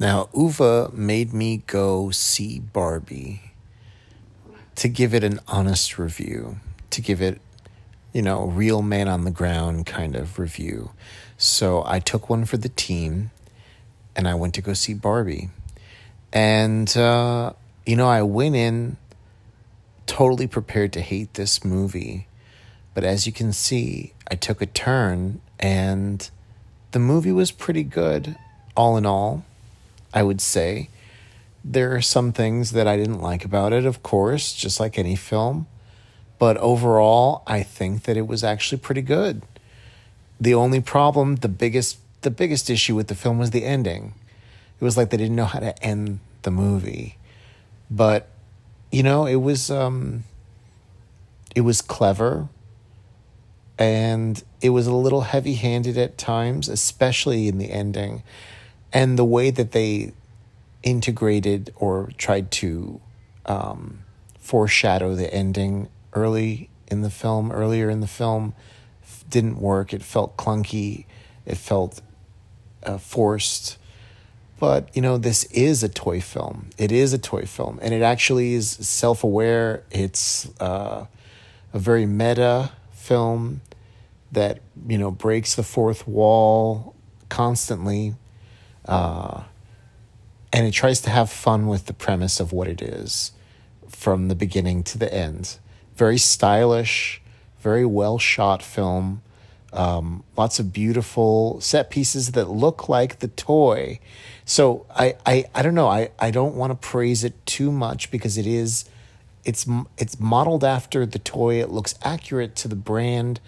Now, 0.00 0.28
Uwe 0.32 0.92
made 0.92 1.32
me 1.32 1.64
go 1.66 2.10
see 2.10 2.60
Barbie 2.60 3.42
to 4.76 4.88
give 4.88 5.12
it 5.12 5.24
an 5.24 5.40
honest 5.48 5.98
review, 5.98 6.60
to 6.90 7.00
give 7.00 7.20
it, 7.20 7.40
you 8.12 8.22
know, 8.22 8.42
a 8.42 8.46
real 8.46 8.80
man 8.80 9.08
on 9.08 9.24
the 9.24 9.32
ground 9.32 9.86
kind 9.86 10.14
of 10.14 10.38
review. 10.38 10.92
So 11.36 11.82
I 11.84 11.98
took 11.98 12.30
one 12.30 12.44
for 12.44 12.56
the 12.56 12.68
team 12.68 13.32
and 14.14 14.28
I 14.28 14.36
went 14.36 14.54
to 14.54 14.62
go 14.62 14.72
see 14.72 14.94
Barbie. 14.94 15.50
And, 16.32 16.96
uh, 16.96 17.54
you 17.84 17.96
know, 17.96 18.08
I 18.08 18.22
went 18.22 18.54
in 18.54 18.98
totally 20.06 20.46
prepared 20.46 20.92
to 20.92 21.00
hate 21.00 21.34
this 21.34 21.64
movie. 21.64 22.28
But 22.94 23.02
as 23.02 23.26
you 23.26 23.32
can 23.32 23.52
see, 23.52 24.14
I 24.30 24.36
took 24.36 24.62
a 24.62 24.66
turn 24.66 25.40
and 25.58 26.30
the 26.92 27.00
movie 27.00 27.32
was 27.32 27.50
pretty 27.50 27.82
good, 27.82 28.36
all 28.76 28.96
in 28.96 29.04
all. 29.04 29.44
I 30.12 30.22
would 30.22 30.40
say. 30.40 30.88
There 31.64 31.94
are 31.94 32.02
some 32.02 32.32
things 32.32 32.70
that 32.72 32.86
I 32.86 32.96
didn't 32.96 33.20
like 33.20 33.44
about 33.44 33.72
it, 33.72 33.84
of 33.84 34.02
course, 34.02 34.54
just 34.54 34.80
like 34.80 34.98
any 34.98 35.16
film. 35.16 35.66
But 36.38 36.56
overall, 36.58 37.42
I 37.46 37.62
think 37.62 38.04
that 38.04 38.16
it 38.16 38.26
was 38.26 38.44
actually 38.44 38.78
pretty 38.78 39.02
good. 39.02 39.42
The 40.40 40.54
only 40.54 40.80
problem, 40.80 41.36
the 41.36 41.48
biggest 41.48 41.98
the 42.22 42.30
biggest 42.30 42.68
issue 42.68 42.96
with 42.96 43.06
the 43.06 43.14
film 43.14 43.38
was 43.38 43.50
the 43.50 43.64
ending. 43.64 44.14
It 44.80 44.84
was 44.84 44.96
like 44.96 45.10
they 45.10 45.16
didn't 45.16 45.36
know 45.36 45.44
how 45.44 45.60
to 45.60 45.84
end 45.84 46.20
the 46.42 46.50
movie. 46.50 47.16
But 47.90 48.28
you 48.90 49.02
know, 49.02 49.26
it 49.26 49.36
was 49.36 49.70
um 49.70 50.24
it 51.54 51.62
was 51.62 51.82
clever 51.82 52.48
and 53.78 54.42
it 54.60 54.70
was 54.70 54.86
a 54.86 54.94
little 54.94 55.22
heavy-handed 55.22 55.96
at 55.96 56.18
times, 56.18 56.68
especially 56.68 57.48
in 57.48 57.58
the 57.58 57.70
ending 57.70 58.22
and 58.92 59.18
the 59.18 59.24
way 59.24 59.50
that 59.50 59.72
they 59.72 60.12
integrated 60.82 61.72
or 61.76 62.10
tried 62.16 62.50
to 62.50 63.00
um, 63.46 64.00
foreshadow 64.38 65.14
the 65.14 65.32
ending 65.32 65.88
early 66.12 66.70
in 66.86 67.02
the 67.02 67.10
film, 67.10 67.52
earlier 67.52 67.90
in 67.90 68.00
the 68.00 68.06
film, 68.06 68.54
didn't 69.28 69.60
work. 69.60 69.92
It 69.92 70.02
felt 70.02 70.36
clunky. 70.36 71.04
It 71.44 71.56
felt 71.56 72.00
uh, 72.82 72.98
forced. 72.98 73.76
But, 74.58 74.94
you 74.96 75.02
know, 75.02 75.18
this 75.18 75.44
is 75.44 75.82
a 75.82 75.88
toy 75.88 76.20
film. 76.20 76.70
It 76.78 76.90
is 76.90 77.12
a 77.12 77.18
toy 77.18 77.42
film. 77.42 77.78
And 77.80 77.94
it 77.94 78.02
actually 78.02 78.54
is 78.54 78.70
self 78.70 79.22
aware. 79.22 79.84
It's 79.90 80.48
uh, 80.60 81.06
a 81.72 81.78
very 81.78 82.06
meta 82.06 82.72
film 82.92 83.60
that, 84.32 84.60
you 84.86 84.98
know, 84.98 85.10
breaks 85.10 85.54
the 85.54 85.62
fourth 85.62 86.08
wall 86.08 86.94
constantly 87.28 88.14
uh, 88.86 89.42
and 90.52 90.66
it 90.66 90.72
tries 90.72 91.00
to 91.02 91.10
have 91.10 91.30
fun 91.30 91.66
with 91.66 91.86
the 91.86 91.92
premise 91.92 92.40
of 92.40 92.52
what 92.52 92.68
it 92.68 92.80
is 92.80 93.32
from 93.88 94.28
the 94.28 94.34
beginning 94.34 94.82
to 94.84 94.98
the 94.98 95.12
end. 95.12 95.58
Very 95.96 96.18
stylish, 96.18 97.20
very 97.60 97.84
well 97.84 98.18
shot 98.18 98.62
film. 98.62 99.22
Um, 99.72 100.24
lots 100.36 100.58
of 100.58 100.72
beautiful 100.72 101.60
set 101.60 101.90
pieces 101.90 102.32
that 102.32 102.48
look 102.48 102.88
like 102.88 103.18
the 103.18 103.28
toy. 103.28 104.00
So 104.46 104.86
I, 104.90 105.16
I, 105.26 105.44
I 105.54 105.62
don't 105.62 105.74
know. 105.74 105.88
I, 105.88 106.10
I 106.18 106.30
don't 106.30 106.54
want 106.54 106.70
to 106.70 106.88
praise 106.88 107.22
it 107.22 107.44
too 107.44 107.70
much 107.70 108.10
because 108.10 108.38
it 108.38 108.46
is, 108.46 108.86
it's 109.44 109.66
it's 109.98 110.18
modeled 110.18 110.64
after 110.64 111.04
the 111.04 111.18
toy. 111.18 111.60
It 111.60 111.70
looks 111.70 111.94
accurate 112.02 112.56
to 112.56 112.68
the 112.68 112.76
brand, 112.76 113.40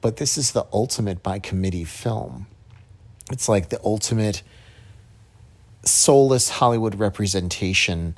but 0.00 0.16
this 0.16 0.36
is 0.36 0.52
the 0.52 0.66
ultimate 0.72 1.22
by 1.22 1.38
committee 1.38 1.84
film. 1.84 2.46
It's 3.34 3.48
like 3.48 3.70
the 3.70 3.80
ultimate 3.82 4.44
soulless 5.82 6.50
Hollywood 6.50 6.94
representation, 6.94 8.16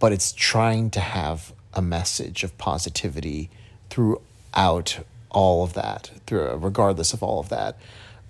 but 0.00 0.10
it's 0.10 0.32
trying 0.32 0.90
to 0.90 0.98
have 0.98 1.52
a 1.72 1.80
message 1.80 2.42
of 2.42 2.58
positivity 2.58 3.48
throughout 3.90 5.06
all 5.30 5.62
of 5.62 5.74
that, 5.74 6.10
through 6.26 6.52
regardless 6.56 7.12
of 7.12 7.22
all 7.22 7.38
of 7.38 7.48
that, 7.50 7.78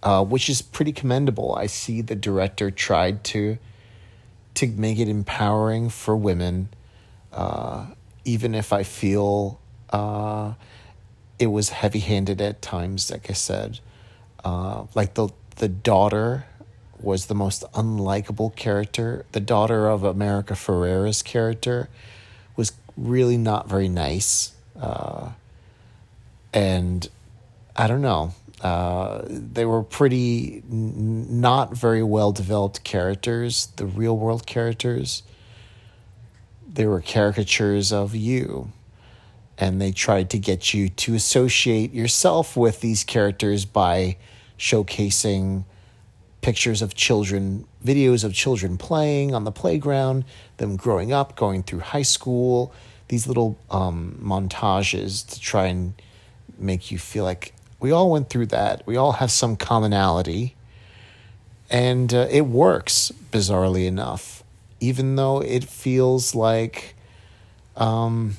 uh, 0.03 0.22
which 0.22 0.50
is 0.50 0.60
pretty 0.60 0.93
commendable. 0.93 1.54
I 1.54 1.64
see 1.64 2.03
the 2.03 2.14
director 2.14 2.70
tried 2.70 3.25
to 3.32 3.56
to 4.56 4.66
make 4.66 4.98
it 4.98 5.09
empowering 5.09 5.88
for 5.88 6.14
women, 6.14 6.69
uh, 7.32 7.87
even 8.26 8.54
if 8.54 8.75
I 8.75 8.82
feel 8.82 9.59
uh, 9.88 10.53
it 11.38 11.47
was 11.47 11.70
heavy 11.70 12.00
handed 12.00 12.43
at 12.43 12.60
times. 12.60 13.10
Like 13.10 13.31
I 13.31 13.32
said, 13.32 13.81
uh, 14.44 14.84
like 14.94 15.14
the 15.14 15.31
the 15.56 15.69
daughter 15.69 16.47
was 17.00 17.26
the 17.26 17.34
most 17.34 17.65
unlikable 17.72 18.54
character. 18.56 19.25
The 19.32 19.41
daughter 19.41 19.88
of 19.88 20.04
America 20.04 20.54
Ferrera's 20.54 21.22
character 21.22 21.88
was 22.56 22.72
really 22.97 23.37
not 23.37 23.69
very 23.69 23.88
nice. 23.88 24.53
Uh, 24.81 25.31
and 26.53 27.09
I 27.76 27.87
don't 27.87 28.03
know. 28.03 28.34
Uh, 28.60 29.22
they 29.26 29.64
were 29.64 29.82
pretty 29.82 30.62
n- 30.70 31.41
not 31.41 31.76
very 31.76 32.03
well 32.03 32.32
developed 32.32 32.82
characters, 32.84 33.66
the 33.76 33.84
real 33.84 34.16
world 34.16 34.47
characters. 34.47 35.22
They 36.66 36.87
were 36.87 37.00
caricatures 37.00 37.93
of 37.93 38.14
you. 38.14 38.72
And 39.59 39.81
they 39.81 39.93
tried 39.93 40.31
to 40.31 40.38
get 40.38 40.75
you 40.75 40.88
to 40.88 41.14
associate 41.14 41.93
yourself 41.93 42.56
with 42.56 42.81
these 42.81 43.04
characters 43.04 43.64
by 43.64 44.16
showcasing 44.59 45.65
pictures 46.41 46.82
of 46.82 46.94
children, 46.94 47.66
videos 47.84 48.22
of 48.22 48.34
children 48.34 48.76
playing 48.76 49.34
on 49.34 49.44
the 49.44 49.53
playground, 49.53 50.25
them 50.59 50.76
growing 50.76 51.12
up, 51.12 51.37
going 51.37 51.62
through 51.62 51.81
high 51.81 52.03
school, 52.03 52.72
these 53.09 53.26
little 53.26 53.56
um, 53.70 54.19
montages 54.22 55.26
to 55.26 55.41
try 55.41 55.66
and 55.66 55.94
make 56.59 56.91
you 56.91 56.98
feel 56.98 57.25
like 57.25 57.54
we 57.81 57.91
all 57.91 58.10
went 58.10 58.31
through 58.31 58.47
that. 58.47 58.87
We 58.87 58.97
all 58.97 59.12
have 59.12 59.31
some 59.31 59.56
commonality. 59.56 60.54
And 61.70 62.12
uh, 62.12 62.28
it 62.31 62.43
works, 62.43 63.10
bizarrely 63.32 63.87
enough, 63.87 64.44
even 64.81 65.16
though 65.16 65.41
it 65.41 65.64
feels 65.64 66.34
like 66.34 66.94
um, 67.76 68.37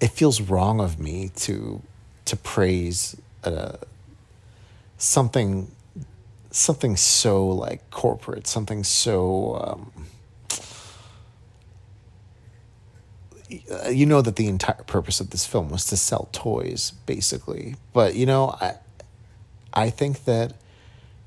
it 0.00 0.10
feels 0.10 0.40
wrong 0.40 0.80
of 0.80 0.98
me 1.00 1.30
to 1.36 1.82
to 2.26 2.36
praise 2.36 3.16
uh, 3.44 3.76
something 4.98 5.70
something 6.50 6.96
so 6.96 7.46
like 7.46 7.90
corporate, 7.90 8.46
something 8.46 8.82
so 8.82 9.56
um, 9.62 10.06
you 13.90 14.06
know 14.06 14.22
that 14.22 14.36
the 14.36 14.48
entire 14.48 14.82
purpose 14.84 15.20
of 15.20 15.30
this 15.30 15.46
film 15.46 15.70
was 15.70 15.84
to 15.86 15.96
sell 15.96 16.28
toys, 16.32 16.92
basically. 17.06 17.76
But 17.92 18.14
you 18.14 18.26
know, 18.26 18.56
I 18.60 18.76
I 19.72 19.90
think 19.90 20.24
that 20.24 20.54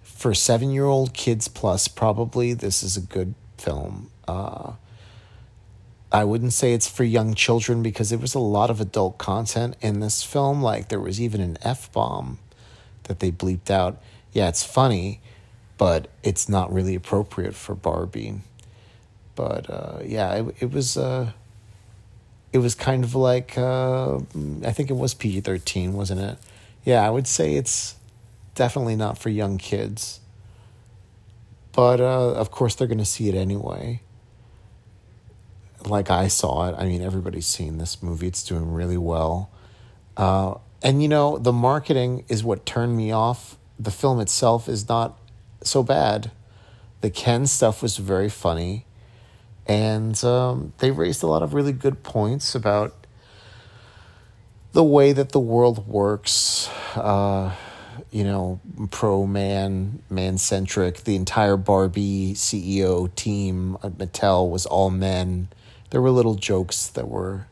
for 0.02 0.34
seven 0.34 0.72
year 0.72 0.86
old 0.86 1.14
kids 1.14 1.48
plus, 1.48 1.88
probably 1.88 2.54
this 2.54 2.84
is 2.84 2.98
a 2.98 3.02
good 3.02 3.36
film. 3.58 4.10
Uh, 4.28 4.74
I 6.12 6.24
wouldn't 6.24 6.54
say 6.54 6.74
it's 6.74 6.88
for 6.88 7.04
young 7.04 7.36
children 7.36 7.84
because 7.84 8.10
there 8.10 8.18
was 8.18 8.34
a 8.34 8.40
lot 8.40 8.72
of 8.72 8.82
adult 8.82 9.20
content 9.20 9.78
in 9.80 10.00
this 10.00 10.24
film. 10.24 10.62
Like 10.62 10.90
there 10.90 11.00
was 11.00 11.22
even 11.22 11.40
an 11.40 11.58
f 11.62 11.92
bomb 11.92 12.40
that 13.10 13.20
they 13.20 13.32
bleeped 13.32 13.70
out 13.70 14.02
yeah, 14.32 14.48
it's 14.48 14.64
funny, 14.64 15.22
but 15.78 16.08
it's 16.24 16.48
not 16.48 16.72
really 16.72 16.96
appropriate 16.96 17.56
for 17.56 17.76
Barbie. 17.76 18.42
But 19.36 19.70
uh, 19.70 20.00
yeah, 20.04 20.34
it 20.36 20.56
it 20.60 20.72
was 20.72 20.98
uh, 20.98 21.32
it 22.52 22.60
was 22.60 22.76
kind 22.76 23.04
of 23.04 23.16
like 23.16 23.58
uh, 23.58 24.18
I 24.64 24.72
think 24.72 24.90
it 24.90 24.98
was 24.98 25.14
PG 25.14 25.42
thirteen, 25.42 25.94
wasn't 25.94 26.22
it? 26.22 26.38
Yeah, 26.84 27.06
I 27.06 27.10
would 27.10 27.28
say 27.28 27.56
it's 27.56 27.96
definitely 28.56 28.96
not 28.96 29.18
for 29.18 29.30
young 29.30 29.58
kids. 29.58 30.20
But 31.72 32.02
uh, 32.02 32.34
of 32.34 32.52
course, 32.52 32.76
they're 32.76 32.88
going 32.88 32.98
to 32.98 33.06
see 33.06 33.30
it 33.30 33.36
anyway. 33.36 34.02
Like 35.86 36.12
I 36.12 36.28
saw 36.28 36.68
it. 36.68 36.76
I 36.78 36.86
mean, 36.86 37.02
everybody's 37.02 37.48
seen 37.48 37.78
this 37.78 38.04
movie. 38.04 38.28
It's 38.28 38.44
doing 38.44 38.74
really 38.74 38.98
well. 38.98 39.50
Uh, 40.18 40.56
and 40.82 41.02
you 41.02 41.08
know, 41.08 41.38
the 41.38 41.54
marketing 41.54 42.26
is 42.28 42.44
what 42.44 42.66
turned 42.66 42.96
me 42.96 43.12
off 43.12 43.58
the 43.80 43.92
film 43.92 44.20
itself 44.20 44.68
is 44.68 44.90
not 44.90 45.18
so 45.64 45.82
bad. 45.82 46.32
The 47.02 47.10
Ken 47.10 47.48
stuff 47.48 47.82
was 47.82 47.98
very 47.98 48.30
funny, 48.30 48.86
and 49.66 50.22
um, 50.24 50.74
they 50.80 50.92
raised 50.92 51.24
a 51.24 51.28
lot 51.28 51.42
of 51.42 51.54
really 51.54 51.72
good 51.72 52.04
points 52.04 52.54
about 52.54 52.94
the 54.74 54.84
way 54.84 55.14
that 55.14 55.32
the 55.32 55.40
world 55.40 55.88
works. 55.88 56.70
Uh, 56.96 57.56
you 58.12 58.24
know, 58.24 58.60
pro 58.90 59.26
man, 59.26 60.02
man 60.10 60.38
centric. 60.38 61.04
The 61.04 61.16
entire 61.16 61.58
Barbie 61.58 62.34
CEO 62.34 63.14
team 63.16 63.78
at 63.84 63.98
Mattel 63.98 64.50
was 64.50 64.66
all 64.66 64.90
men. 64.90 65.50
There 65.92 66.02
were 66.02 66.10
little 66.10 66.36
jokes 66.36 66.88
that 66.88 67.08
were 67.08 67.48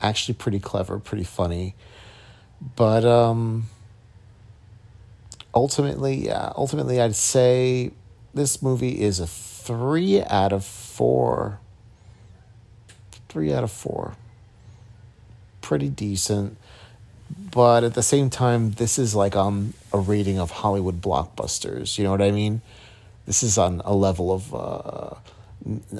actually 0.00 0.34
pretty 0.34 0.58
clever, 0.58 0.98
pretty 0.98 1.24
funny. 1.24 1.76
But 2.76 3.04
um, 3.04 3.64
ultimately, 5.54 6.26
yeah, 6.26 6.52
ultimately, 6.56 7.00
I'd 7.00 7.16
say 7.16 7.90
this 8.34 8.62
movie 8.62 9.00
is 9.00 9.20
a 9.20 9.26
three 9.26 10.22
out 10.22 10.52
of 10.52 10.64
four. 10.64 11.58
Three 13.28 13.52
out 13.52 13.64
of 13.64 13.70
four. 13.70 14.16
Pretty 15.60 15.88
decent. 15.88 16.56
But 17.50 17.84
at 17.84 17.94
the 17.94 18.02
same 18.02 18.30
time, 18.30 18.72
this 18.72 18.98
is 18.98 19.14
like 19.14 19.36
on 19.36 19.74
a 19.92 19.98
rating 19.98 20.38
of 20.38 20.50
Hollywood 20.50 21.00
blockbusters. 21.00 21.98
You 21.98 22.04
know 22.04 22.10
what 22.10 22.22
I 22.22 22.30
mean? 22.30 22.60
This 23.26 23.42
is 23.42 23.58
on 23.58 23.82
a 23.84 23.94
level 23.94 24.32
of. 24.32 24.54
Uh, 24.54 25.14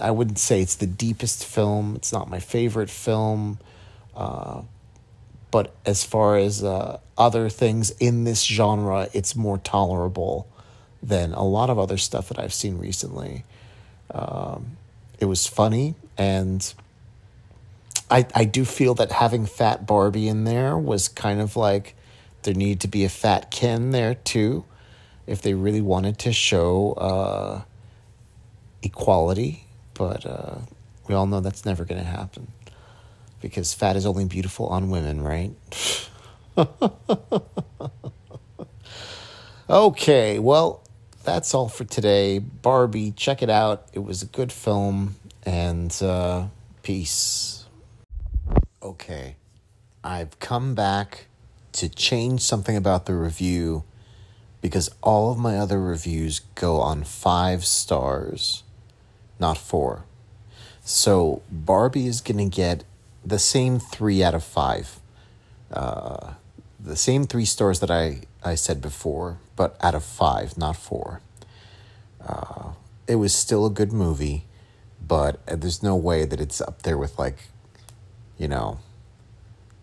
I 0.01 0.11
wouldn't 0.11 0.39
say 0.39 0.61
it's 0.61 0.75
the 0.75 0.87
deepest 0.87 1.45
film. 1.45 1.95
It's 1.95 2.13
not 2.13 2.29
my 2.29 2.41
favorite 2.41 2.91
film. 2.91 3.59
Uh, 4.15 4.63
but 5.53 5.75
as 5.85 6.03
far 6.03 6.39
as 6.39 6.65
uh, 6.65 6.99
other 7.17 7.49
things 7.51 7.91
in 8.01 8.25
this 8.25 8.43
genre, 8.43 9.09
it's 9.13 9.37
more 9.37 9.59
tolerable 9.59 10.49
than 11.03 11.35
a 11.35 11.45
lot 11.45 11.69
of 11.69 11.79
other 11.79 11.99
stuff 11.99 12.29
that 12.31 12.39
I've 12.39 12.55
seen 12.55 12.79
recently. 12.79 13.45
Um, 14.11 14.79
it 15.21 15.27
was 15.27 15.47
funny, 15.47 15.95
and 16.17 16.73
I 18.11 18.27
I 18.35 18.45
do 18.45 18.65
feel 18.65 18.95
that 18.95 19.13
having 19.13 19.45
Fat 19.45 19.87
Barbie 19.87 20.27
in 20.27 20.45
there 20.45 20.77
was 20.77 21.07
kind 21.07 21.41
of 21.41 21.55
like 21.55 21.95
there 22.45 22.55
needed 22.55 22.81
to 22.81 22.89
be 22.89 23.05
a 23.05 23.11
Fat 23.11 23.51
Ken 23.51 23.91
there 23.91 24.15
too, 24.15 24.65
if 25.27 25.43
they 25.43 25.53
really 25.53 25.83
wanted 25.83 26.19
to 26.21 26.33
show 26.33 26.93
uh, 26.95 27.63
equality. 28.83 29.67
But 29.93 30.25
uh, 30.25 30.59
we 31.09 31.15
all 31.15 31.27
know 31.27 31.41
that's 31.41 31.67
never 31.67 31.85
going 31.85 32.01
to 32.01 32.09
happen 32.09 32.49
because 33.43 33.75
fat 33.75 33.97
is 33.97 34.07
only 34.07 34.25
beautiful 34.25 34.67
on 34.69 34.89
women, 34.89 35.21
right? 35.21 35.51
okay, 39.69 40.39
well, 40.39 40.83
that's 41.25 41.53
all 41.53 41.69
for 41.69 41.85
today. 41.85 42.39
Barbie, 42.39 43.11
check 43.11 43.43
it 43.43 43.51
out. 43.51 43.89
It 43.93 43.99
was 43.99 44.23
a 44.23 44.27
good 44.27 44.53
film, 44.53 45.17
and 45.45 45.95
uh, 46.01 46.47
peace. 46.83 47.67
Okay, 48.83 49.37
I've 50.03 50.39
come 50.41 50.75
back 50.75 51.27
to 51.73 51.89
change 51.89 52.41
something 52.41 52.77
about 52.77 53.07
the 53.07 53.15
review 53.15 53.85
because 54.61 54.89
all 55.03 55.33
of 55.33 55.39
my 55.39 55.59
other 55.59 55.81
reviews 55.81 56.41
go 56.55 56.81
on 56.81 57.03
five 57.03 57.65
stars, 57.65 58.63
not 59.41 59.59
four. 59.59 60.05
So 60.85 61.43
Barbie 61.51 62.07
is 62.07 62.21
going 62.21 62.39
to 62.39 62.57
get 62.57 62.85
the 63.25 63.39
same 63.39 63.79
three 63.79 64.23
out 64.23 64.35
of 64.35 64.45
five. 64.45 65.01
Uh, 65.73 66.35
the 66.79 66.97
same 66.97 67.25
three 67.25 67.45
stars 67.45 67.81
that 67.81 67.91
I, 67.91 68.23
I 68.43 68.55
said 68.57 68.81
before, 68.81 69.39
but 69.57 69.77
out 69.81 69.95
of 69.95 70.05
five, 70.05 70.59
not 70.59 70.77
four. 70.77 71.21
Uh, 72.21 72.73
it 73.07 73.17
was 73.17 73.35
still 73.35 73.67
a 73.67 73.71
good 73.71 73.93
movie, 73.93 74.47
but 75.07 75.45
there's 75.47 75.83
no 75.83 75.97
way 75.97 76.25
that 76.25 76.41
it's 76.41 76.61
up 76.61 76.83
there 76.83 76.99
with 76.99 77.19
like, 77.19 77.49
you 78.39 78.49
know, 78.49 78.79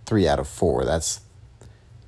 three 0.05 0.27
out 0.27 0.39
of 0.39 0.47
four. 0.47 0.85
That's 0.85 1.21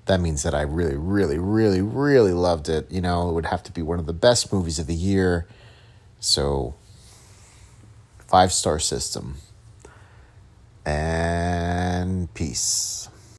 that 0.06 0.20
means 0.20 0.44
that 0.44 0.54
I 0.54 0.62
really, 0.62 0.98
really, 0.98 1.38
really, 1.38 1.82
really 1.82 2.34
loved 2.34 2.68
it. 2.68 2.92
You 2.92 3.02
know, 3.02 3.30
it 3.30 3.34
would 3.34 3.46
have 3.46 3.64
to 3.64 3.72
be 3.72 3.82
one 3.82 4.00
of 4.00 4.08
the 4.08 4.14
best 4.14 4.52
movies 4.52 4.80
of 4.80 4.88
the 4.88 4.96
year. 4.96 5.48
So, 6.20 6.76
five 8.28 8.52
star 8.52 8.80
system 8.80 9.38
and 10.86 12.34
peace. 12.34 13.01